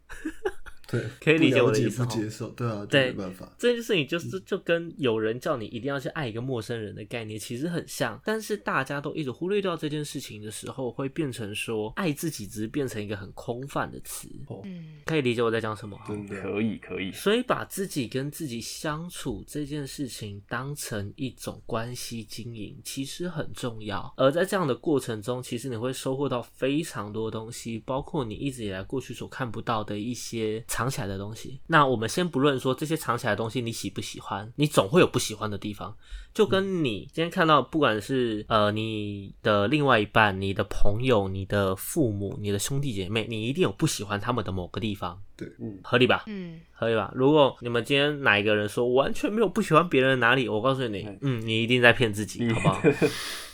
[0.91, 3.53] 对，可以理解我的意思哦不接受，对啊，对没办法。
[3.59, 14.29] 这件事情就是就跟有人叫你一定要去爱一个陌生人的概念其实很像，但是大家都一直忽略掉这件事情的时候，会变成说爱自己只是变成一个很空泛的词。
[14.65, 16.05] 嗯可以理解我在讲什么哈？
[16.09, 24.13] 真的，可以可以，所以把自己跟自己相处这件事情当成一种关系经营，其实很重要。
[24.17, 31.61] 而在这样的过程中，其实你会收获到非常多东西，包括你一直以来过去所看不到的一些藏起来的东西。
[31.67, 35.97] 那我们先不论说这些藏起来的东西你喜不喜欢，你总会有不喜欢的地方。
[36.33, 46.23] 就跟你今天看到，不管是呃你的另外一半、你的朋友、你的父母、你的兄弟姐妹，你一定有不喜欢他们的某个地方，对，嗯，合理吧？
[46.29, 47.11] 嗯，合理吧？
[47.13, 52.83] 如果你们今天哪一个人说完全没有不喜欢别人哪里，我告诉你，嗯，你一定在骗自己，好不好？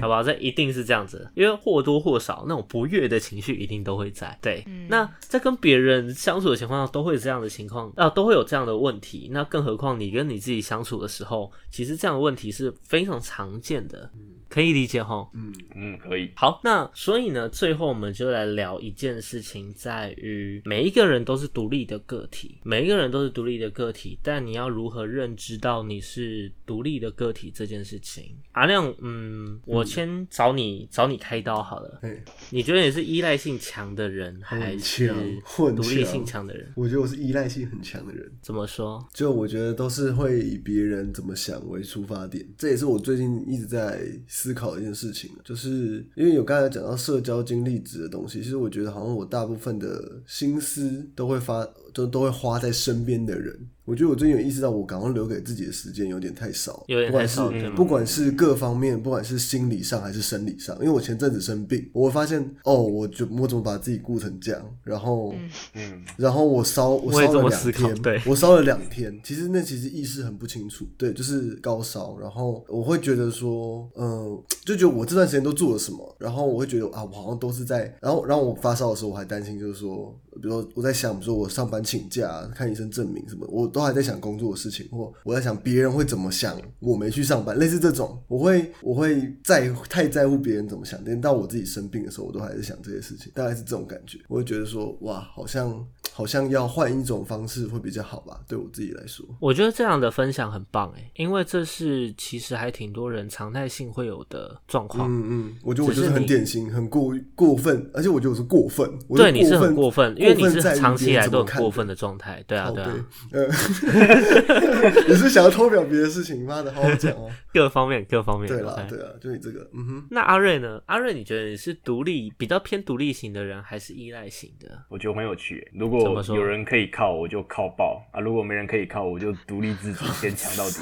[0.00, 0.22] 好不好？
[0.22, 4.36] 这一定是这样子，因为或多或少那种不悦的情绪一定都会在。
[4.40, 9.28] 对，那在跟别人相处的情况下，都会有这样的情况啊，都会有这样的问题。
[9.32, 14.10] 那更何况你跟你自己相处的时候，其实这样的问题是非常常见的。
[14.48, 16.30] 可以理解哈，嗯嗯，可以。
[16.34, 28.36] 好，那所以呢，最后我们就来聊一件事情，在于每一个人都是独立的个体，每一个人都是独立的个体，但你要如何认知到你是独立的个体这件事情？
[28.52, 31.98] 阿亮，嗯，我先找你找你开刀好了。
[32.02, 35.08] 哎，你觉得你是依赖性强的人，还是
[35.44, 36.72] 独立性强的人？
[36.74, 39.06] 我觉得我是依赖性很强的人，怎么说？
[39.12, 44.00] 就我觉得都是会以别人怎么想为出发点，这也是我最近一直在
[44.40, 53.58] 思考一件事情，就是因为有刚才讲到社交经历值的东西，其实我觉得好像我大部分的心思都会发，就都会花在身边的人。
[53.84, 65.34] 我觉得我最近有意识到，我刚刚留给自己的时间有点太少，有点不管是太少对不管是各方面，不管是心理上还是生理上，因为我前阵子生病，我会发现哦，我就我怎么把自己顾成这样，然后
[65.72, 69.18] 嗯，然后我烧我烧了两天，对我烧了两天。
[69.24, 72.18] 其实那其实意识很不清楚，对，就是高烧。
[72.20, 94.18] 然后我会觉得说，嗯、就觉得我这段时间都做了什么，然后我会觉得啊，我好像都是在，然后然后我发烧的时候，我还担心，就是说，比如说我在想，比如说我上班请假、看医生证明什么，我都还在想工作的事情，或我在想别人会怎么想我没去上班，类似这种，我会我会在太在乎别人怎么想，等到我自己生病的时候，我都还在想这些事情，大概是这种感觉。
[94.28, 99.24] 我会觉得说，哇，好像好像要换一种方式会比较好吧，对我自己来说。
[99.40, 105.08] 我觉得这样的分享很棒诶，因为这是其实还挺多人常态性会有的状况。
[105.10, 112.42] 嗯嗯，我觉得我就是很典型，很过过分，而且我觉得我是过分，对，你是很过分，因为你是在长期以来都别人怎么看很过分的状态。
[112.46, 112.90] 对啊，对啊，
[115.08, 117.30] 你是想要偷表别的事情，妈的，好好讲哦。
[117.52, 118.48] 各方面各方面。
[118.48, 120.80] 对啦对啊，就你这个，嗯哼，那阿瑞呢？
[120.86, 124.82] 阿瑞，你觉得你是独立比较偏独立型的人，还是依赖型的？
[124.88, 125.70] 我觉得很有趣。
[125.74, 130.76] 如果有人可以靠，我就靠爆啊；如果没人可以靠，我就独立自主，先强到底。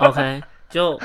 [0.00, 0.98] OK，就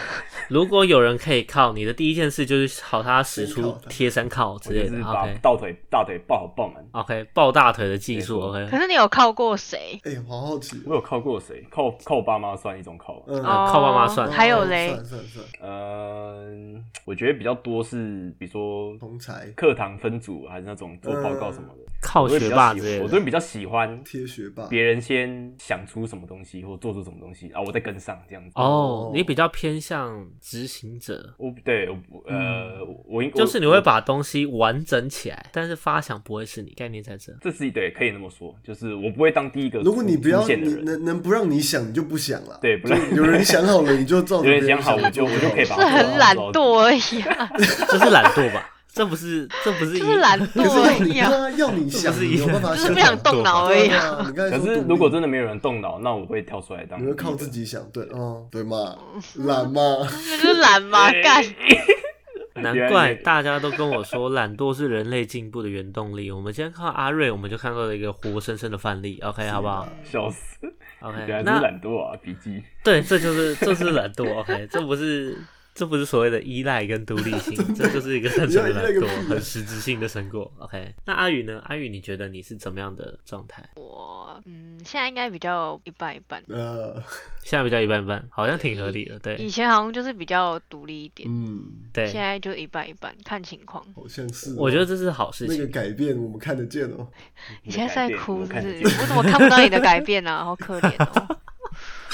[0.48, 5.04] 如果有人可以靠，你的第一件事就是朝他使出贴身靠之我类的。
[5.04, 6.86] 把 OK 大腿大腿抱好抱满。
[6.92, 8.40] OK，抱大腿的技术。
[8.40, 10.00] OK，可是你有靠过谁？
[10.04, 11.66] 哎，好好奇我有靠过谁？
[11.70, 13.24] 靠靠我爸妈算一种靠。
[13.28, 21.86] 嗯，呃靠爸妈算哦还有哦嘞算算算，嗯，我觉得比较多是，比如说同才课堂分组，还是那种做报告什么的。
[22.02, 23.06] 靠学霸之类的。
[23.06, 28.52] 这边比较喜欢贴学霸，别人先想出什么东西或做出什么东西啊，我再跟上这样子。
[28.56, 37.32] 哦哦，你比较偏向执行者，我对我呃，我应就是你会把东西完整起来，但是发想不会是你，概念在这。
[37.40, 42.60] 这是对，可以那么说，就是我不会当第一个如果你不要你能能不让你想，你就不想了。
[42.62, 47.50] 对不就让有人想好了，你就照着别人有人想好，我就我就可以把是它做很懒惰而已啊，
[47.90, 48.75] 这是懒惰吧？
[48.96, 53.88] 这不是，这不是依就是懒惰 是要你而已啊，要你想，这不是你有办法就是想，不想动脑而已啊。
[53.88, 54.26] 对啊。
[54.28, 57.02] 你刚才可是如果真的没有人动脑，那我会跳出来当。
[57.02, 57.50] 你会靠自。
[57.56, 58.98] 己想，对，哦，对嘛，
[59.46, 61.44] 懒嘛，那就是懒嘛， 干。
[62.56, 66.32] 难怪大家都跟我说，懒惰是人类进步的原动力。
[66.32, 69.20] 我们今天看到阿瑞，我们就看到了一个活生生的范例。
[69.22, 70.58] OK，好不好笑死
[71.02, 72.64] ！？OK，那懒惰啊，笔记。
[72.84, 74.40] 对，这就是这是懒惰。
[74.40, 75.38] OK，这不是
[75.76, 80.50] 这不是所谓的依赖跟独立性， 这就是一个单纯的很实质性的成果。
[80.60, 81.62] OK，那阿宇呢？
[81.66, 83.62] 阿宇，你觉得你是怎么样的状态？
[83.76, 86.96] 我嗯，现在应该比较一半一半，呃，
[87.44, 89.20] 现在比较一半一半，好像挺合理的。
[89.20, 91.62] 对以前好像就是比较独立一点，嗯，
[91.92, 93.86] 对现，在就一半一半，看情况。
[93.94, 94.56] 好像是哦。
[94.60, 95.58] 我觉得这是好事情。
[95.58, 97.06] 那个改变我们看得见哦。
[97.64, 98.82] 你现在是在哭是不是？
[99.02, 100.46] 我怎么看不到你的改变啊？
[100.46, 101.38] 好可怜哦。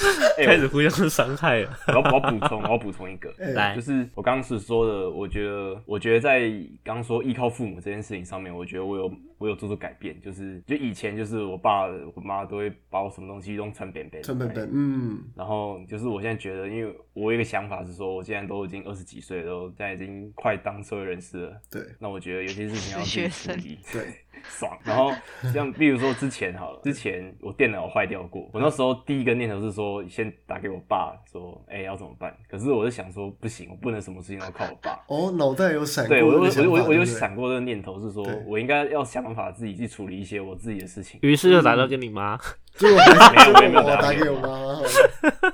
[0.38, 1.80] 哎开始互相伤害了。
[1.88, 3.52] 我要我要补充，我要补充一个，哎。
[3.52, 3.76] 来。
[3.76, 6.50] 就是我刚刚是说的，我觉得，我觉得在
[6.84, 11.86] 刚刚说依靠父母这件事情上面，我觉得我有我有做出改变，就是就以前就是我爸
[12.16, 21.82] 我妈都会把我什么东西都穿扁扁，陈本本，嗯，然后就是我现在觉得，因为我有一个想法是说，我现在都已经二十几岁了，都现在已经快当社会人士了，对。
[22.00, 24.02] 那我觉得有些事情要自己学生处理，对，
[24.44, 24.78] 爽。
[24.84, 25.12] 然后
[25.54, 32.36] 像比如说之前好了，之前我电脑坏掉过，我那时候第一个念头是说，先打给我爸说，哎、要怎么办？
[32.50, 35.00] 可是我就想说，不行，我不能什么事情都靠我爸。
[35.08, 41.20] 哦，脑袋有闪过对我，我我我我就对不对闪过这个念头，是说我应该要想办法自己去处理一些我自己的事情。
[41.24, 42.38] 于是就打到给你妈，
[42.76, 44.82] 结果还没有我也没有打打给给我妈，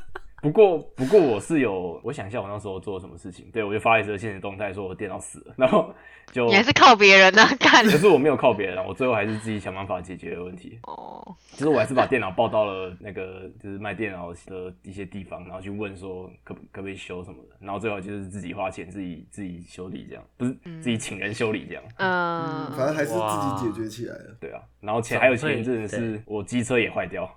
[0.47, 3.49] 不过，不过我是有，我想一下我那时候做了什么事情。
[3.51, 5.93] 对我就发了一则现实动态，说我电脑死了，然后
[6.31, 10.79] 就，你还是靠别人呢、啊，看可是我没有靠别人啊，我最后还是自己想办法解决的问题。
[10.83, 21.83] 哦，就是我还是把电脑抱到了那个就是卖电脑的一些地方，然后去问说可不可不可以修什么的，然后最后就是自己花钱自己自己修理这样，不是自己请人修理这样。
[21.97, 24.37] 嗯，反正还是自己解决起来了。
[24.39, 27.29] 对啊，然后前还有前一阵子是我机车也坏掉，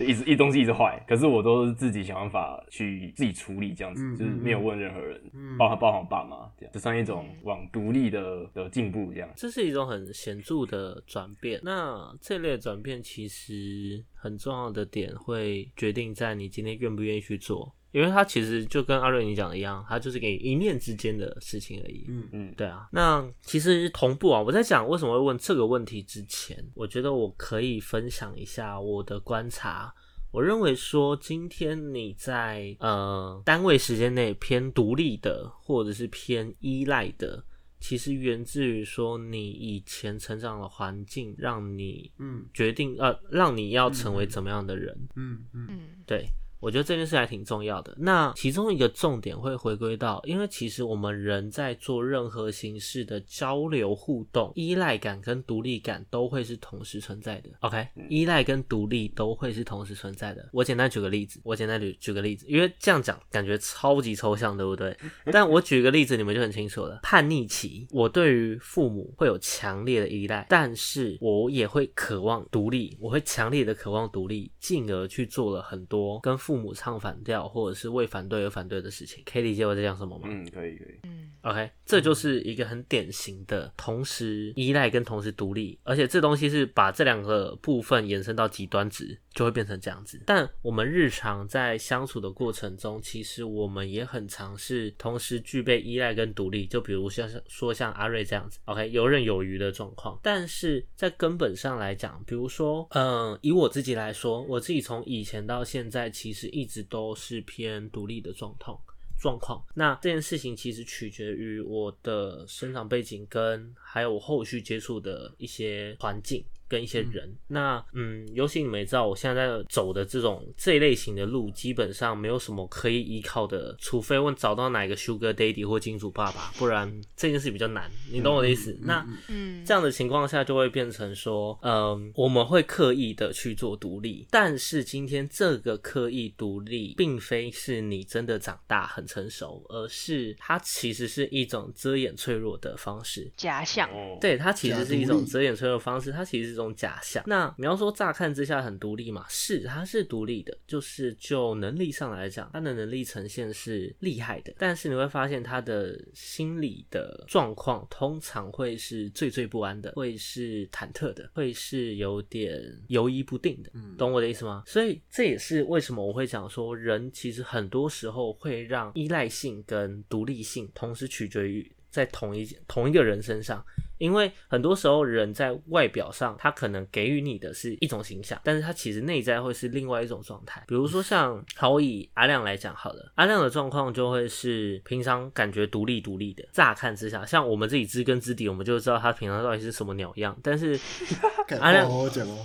[0.00, 5.20] 就一直一东西一直坏，可是我都是自己想办法去自己处理这样子，嗯就是没有问任何人，
[5.58, 9.28] 包含包含我爸妈这样，这算一种往独立的的进步这样。
[9.36, 11.60] 这是一种很显著的转变。
[11.62, 22.04] 那这类转变其实很重要的点会决定在你今天愿不愿意去做，因为它其实就跟阿瑞你讲的一样，它就是给一念之间的事情而已。
[22.08, 29.94] 嗯嗯，对啊，那其实同步啊，我在讲为什么会问这个问题之前，我觉得我可以分享一下我的观察。
[30.32, 37.44] 我认为说，今天你在呃单位时间内偏独立的，或者是偏依赖的，
[37.80, 44.96] 其实源自于说你以前成长的环境，让你嗯决定呃，让你要成为怎么样的人。
[45.16, 46.24] 嗯嗯嗯对，
[46.60, 47.94] 我觉得这件事还挺重要的。
[47.98, 57.48] 那其中一个重点会回归到，因为其实我们人在做任何形式的交流互动，依赖感跟独立感都会是同时存在的。
[57.60, 60.48] OK，依赖跟独立都会是同时存在的。
[60.52, 64.96] 我简单举个例子，我简单举举个例子，因为这样讲感觉超级抽象，对不对？
[65.32, 67.00] 但我举个例子，你们就很清楚了。
[67.02, 79.22] 叛逆期，我对于父母会有强烈的依赖，但是我也会渴望独立，我会强烈的渴望独立，进而去做了很多跟父母唱反调或者是为反对而反对的事情。
[79.24, 80.28] 可以理解我在讲什么吗？
[80.30, 90.22] 嗯，可以可以，嗯 OK，这就是一个很典型的同时依赖跟同时独立，而且这东西是把这两个部分延伸到极端值，就会变成这样子。
[90.26, 100.20] 但我们日常在相处的过程中，其实我们也很尝试同时具备依赖跟独立，就比如像说像阿瑞这样子，OK，游刃有余的状况。
[100.22, 108.78] 但是在根本上来讲，比如说，嗯，以我自己来说，我自己从以前到现在，其实一直都是偏独立的状况。
[109.20, 109.62] 状况。
[109.74, 116.42] 那这件事情其实取决于我的生长背景跟还有我后续接触的一些环境。
[116.70, 127.90] 跟一些人，那嗯，尤其你们也知道，我现在在走的这种这一类型的路，基本上没有什么可以依靠的，除非问找到哪个 Sugar Daddy 或金主爸爸，不然这件事比较难。
[128.12, 128.78] 你懂我的意思？
[128.82, 143.28] 那嗯，这样的情况下，就会变成说，嗯，我们会刻意的去做独立，但是今天这个刻意独立，并非是你真的长大很成熟，而是它其实是一种遮掩脆弱的方式。
[143.36, 147.22] 假象，哦，对，它其实是一种遮掩脆弱的方式，它其实是一种假象。
[147.26, 164.62] 那你要说乍看之下很独立嘛，是，它是独立的，就是就能力上来讲，它的能力呈现是厉害的，但是你会发现他的心理的状况通常会是惴惴不安的，会是忐忑的，会是有点犹疑不定的，懂我的意思吗？
[164.66, 173.64] 所以这也是为什么我会讲说，人其实很多时候会让依赖性跟独立性同时取决于在同一同一个人身上。
[174.00, 180.64] 因为很多时候人在外表上，他可能给予你的是一种形象，但是他其实内在会是另外一种状态。
[180.66, 190.36] 比如说像 好以阿亮来讲好了，阿亮的状况就会是平常感觉独立独立的，乍看之下，像我们自己知根知底，我们就知道他平常到底是什么鸟样。
[190.42, 190.78] 但是
[191.60, 191.88] 阿亮。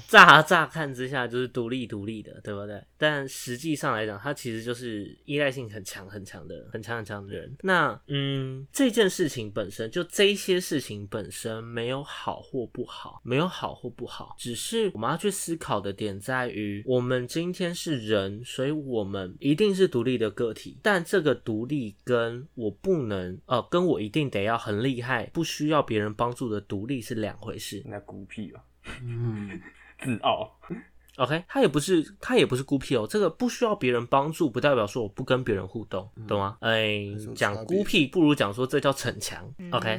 [0.08, 2.84] 乍乍看之下就是独立独立的，对不对？
[2.97, 7.56] 但实际上来讲，他其实就是依赖性很强很强的、很强很强的人。
[7.62, 20.78] 那嗯，这件事情本身就这些事情本身没有好或不好，没有好或不好，只是我们要去思考的点在于，我们今天是人，所以我们一定是独立的个体。
[20.82, 27.84] 但这个独立跟我不能呃，跟我一定得要很厉害，不需要别人帮助的独立是两回事。
[27.86, 28.64] 那孤僻啊，
[29.02, 29.62] 嗯，
[30.04, 30.58] 自傲
[31.18, 36.58] ，OK，他也不是他也不是孤僻哦，这个不需要别人帮助，不代表说我不跟别人互动，懂吗？
[36.62, 39.50] 哎讲孤僻不如讲说这叫逞强。
[39.72, 39.98] OK，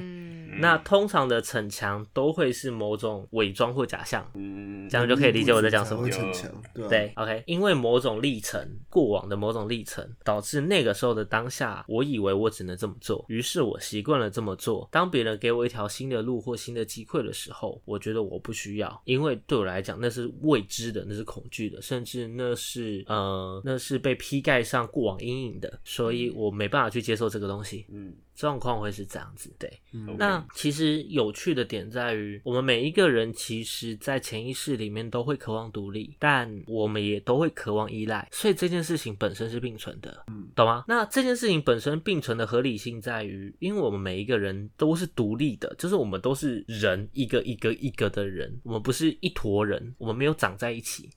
[0.57, 6.07] 嗯，那通常的逞强都会是某种伪装或假象，嗯，这样就可以理解我在讲什么。
[6.09, 6.51] 逞强，
[6.89, 14.89] 对，OK，因为某种历程，过往的某种历程，导致那个时候的当下，我以为我只能这么做，于是我习惯了这么做。
[14.93, 27.85] 当别人给我一条新的路或新的机会的时候，我觉得我不需要，因为对我来讲那是未知的，那是恐惧的，甚至那是呃那是被披盖上过往阴影的，所以我没办法去接受这个东西。
[27.91, 29.51] 嗯，状况会是这样子。
[29.59, 40.85] 对，嗯那其实有趣的点在于，我们每一个人其实，在潜意识里面都会渴望独立，但我们也都会渴望依赖，所以这件事情本身是并存的，嗯懂吗？
[40.87, 51.09] 那这件事情本身并存的合理性在于，因为我们每一个人都是独立的，就是我们都是人，一个一个一个的人，我们不是一坨人，我们没有长在一起。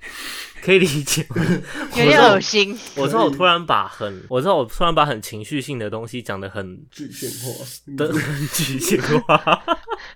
[0.62, 1.24] 可以理解？
[1.96, 2.76] 有点恶心。
[2.96, 7.64] 我知道我突然把很，我知道我突然把很情绪性的东西讲的很具象化，
[7.96, 9.62] 的 很具象化，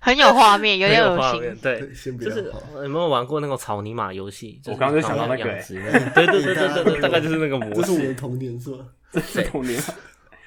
[0.00, 1.56] 很有画面，有点恶心。
[1.62, 1.80] 对，
[2.18, 2.52] 就是。
[2.82, 4.60] 有没有玩过那个草泥马游戏？
[4.64, 8.14] 就是我刚刚就想到那个养殖的对对对对对对，大概就是那个模这是我的。
[8.14, 8.78] 童年是吧？
[9.12, 9.80] 这是童年。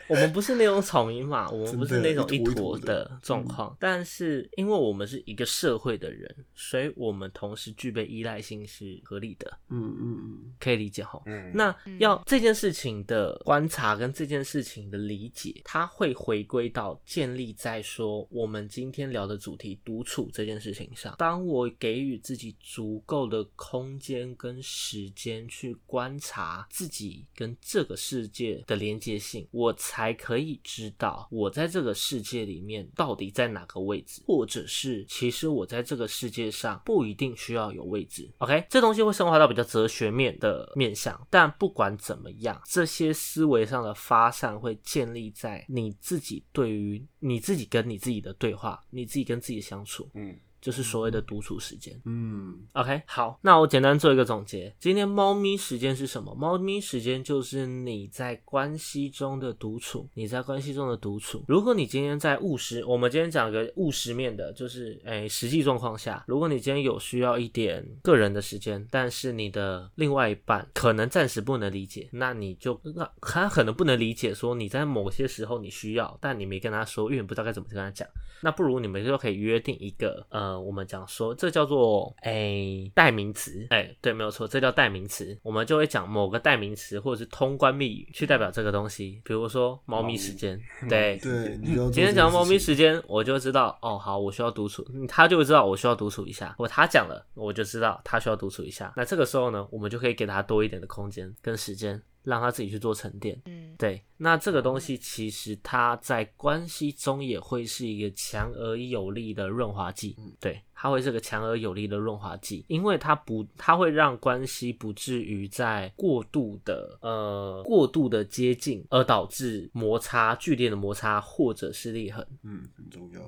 [0.08, 11.22] 我们不是那种草泥马，我们不是那种一坨的的状况，但是因为我们是一个社会的人，所以我们同时具备依赖性是合理的，嗯嗯嗯，可以理解哈。
[11.26, 21.16] 嗯，那要这件事情的观察跟这件事情的理解，它会回归到建立在说我们今天聊的主题独处这件事情上。
[21.18, 38.28] 当我给予自己足够的空间跟时间去观察自己跟这个世界的连接性，我才才可以知道我在这个世界里面到底在哪个位置，或者是其实我在这个世界上不一定需要有位置。
[38.40, 51.94] OK，这东西会升华到比较哲学面的面向，但不管怎么样，这些思维上的发散会建立在你自己对于你自己跟你自己的对话，你自己跟自己相处，嗯，就是所谓的独处时间。
[52.06, 54.74] 嗯，OK，好，那我简单做一个总结。
[54.80, 56.34] 今天猫咪时间是什么？
[56.34, 61.44] 猫咪时间就是你在关系中的独处，你在关系中的独处。
[61.50, 78.08] 如果你今天在务实，我们今天讲个务实面的，就是诶、实际状况下，如果你今天有需要一点个人的时间，但是你的另外一半可能暂时不能理解，那你就那他可能不能理解说你在某些时候你需要，但你没跟他说，因为你不知道该怎么跟他讲。
[78.42, 85.38] 那不如你们就可以约定一个，呃，我们讲说这叫做诶代名词，哎，对，没有错，这叫代名词。
[85.44, 91.18] 我们就会讲某个代名词或者是通关密语去代表这个东西，比如说猫咪时间， 对。
[91.18, 91.58] 对，
[91.92, 96.56] 今天讲到猫咪时间，我就知道哦，好，我需要独处，嗯他就会知道我需要独处一下。
[96.58, 98.94] 我他讲了，我就知道他需要独处一下。
[98.96, 103.40] 那这个时候呢，我们就可以给他多一点的空间跟时间，让他自己去做沉淀。
[103.46, 122.26] 嗯，对，那这个东西其实它在关系中也会是一个强而有力的润滑剂，嗯对，它会是个强而有力的润滑剂，因为它不，它会让关系不至于在过度的呃过度的接近，而导致摩擦剧烈的摩擦或者是裂痕。
[122.44, 123.22] 嗯，很重要。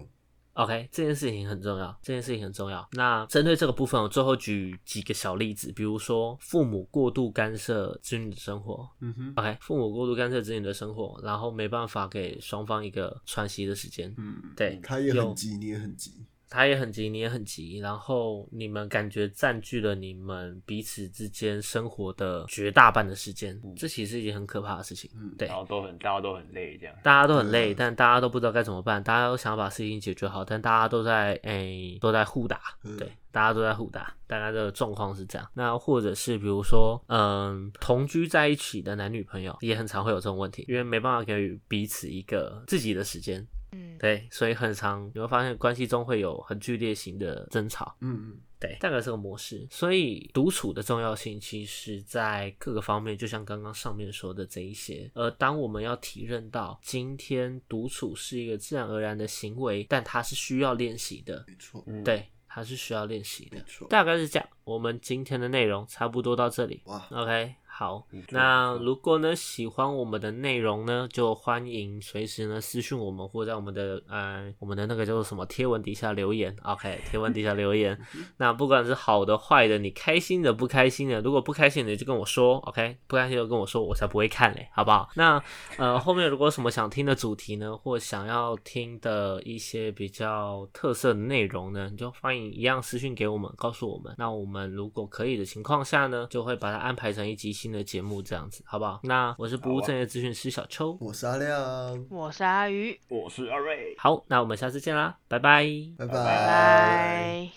[0.56, 2.88] OK，这件事情很重要，这件事情很重要。
[2.94, 14.14] 那针对这个部分，我最后举几个小例子，比如说父母过度干涉子女的生活，嗯哼，OK，父母过度干涉子女的生活，然后没办法给双方一个喘息的时间。
[14.18, 16.26] 嗯，对，他也很急，你也很急。
[16.56, 25.12] 他也很急，你也很急，然后你们感觉占据了你们彼此之间生活的绝大半的时间，这其实是一件很可怕的事情。
[25.16, 26.96] 嗯对然，后都很大家都很累这样。
[27.04, 35.46] 大家都很累，但大家都不知道该怎么办，大家都想要把事情解决好，但大家都在诶、都在互打，嗯对，大家都在互打，大家的状况是这样。
[35.56, 43.46] 那或者是比如说，嗯，同居在一起的男女朋友也很常会有这种问题，因为没办法给予彼此一个自己的时间，
[43.76, 47.96] 嗯，对，所以很常你会发现关系中会有很剧烈型的争吵。
[48.00, 49.68] 嗯嗯，对，大概是个模式。
[49.70, 55.12] 所以独处的重要性，其实在各个方面，就像刚刚上面说的这一些。
[55.14, 63.64] 而当我们要体认到今天独处是一个自然而然的行为，但它是需要练习的，没错，嗯，对，它是需要练习的没。
[63.68, 63.88] 错。
[63.88, 64.50] 大概是这样。
[64.64, 66.82] 我们今天的内容差不多到这里。
[66.86, 76.56] 哇，OK，好，那如果呢喜欢我们的内容呢，就欢迎随时呢私讯我们，或在我们的呃我们的那个叫做什么贴文底下留言。
[76.64, 78.00] OK，贴文底下留言。
[78.38, 85.10] 那不管是好的坏的，你开心的不开心的，如果不开心的就跟我说，OK，不开心就跟我说，我才不会看嘞，好不好？
[85.16, 85.44] 那
[85.76, 94.16] 呃 后面如果有什么想听的主题呢，或想要听的一些比较特色的内容呢，你就欢迎一样私讯给我们，告诉我们。
[94.18, 99.00] 那我们如果可以的情况下呢，就会把它安排成一集新的节目，这样子，好不好？
[99.02, 103.96] 那我是不务正业咨询师小邱，我是阿亮，我是阿鱼，我是阿瑞。
[103.98, 105.66] 好，那我们下次见啦，拜拜。
[105.98, 107.50] 拜拜拜。